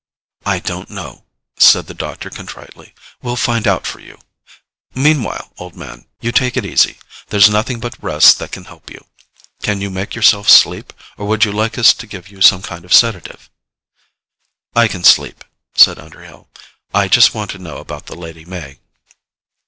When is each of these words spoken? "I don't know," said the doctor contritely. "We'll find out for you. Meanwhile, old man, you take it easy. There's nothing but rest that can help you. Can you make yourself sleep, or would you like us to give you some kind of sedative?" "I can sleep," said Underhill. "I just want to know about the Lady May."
"I 0.47 0.57
don't 0.57 0.89
know," 0.89 1.25
said 1.59 1.85
the 1.85 1.93
doctor 1.93 2.31
contritely. 2.31 2.95
"We'll 3.21 3.35
find 3.35 3.67
out 3.67 3.85
for 3.85 3.99
you. 3.99 4.17
Meanwhile, 4.95 5.53
old 5.59 5.75
man, 5.75 6.07
you 6.19 6.31
take 6.31 6.57
it 6.57 6.65
easy. 6.65 6.97
There's 7.27 7.51
nothing 7.51 7.79
but 7.79 8.01
rest 8.01 8.39
that 8.39 8.51
can 8.51 8.63
help 8.63 8.89
you. 8.89 9.05
Can 9.61 9.79
you 9.79 9.91
make 9.91 10.15
yourself 10.15 10.49
sleep, 10.49 10.91
or 11.19 11.27
would 11.27 11.45
you 11.45 11.51
like 11.51 11.77
us 11.77 11.93
to 11.93 12.07
give 12.07 12.29
you 12.29 12.41
some 12.41 12.63
kind 12.63 12.83
of 12.83 12.95
sedative?" 12.95 13.51
"I 14.75 14.87
can 14.87 15.03
sleep," 15.03 15.43
said 15.75 15.99
Underhill. 15.99 16.49
"I 16.95 17.07
just 17.07 17.35
want 17.35 17.51
to 17.51 17.59
know 17.59 17.77
about 17.77 18.07
the 18.07 18.15
Lady 18.15 18.43
May." 18.43 18.79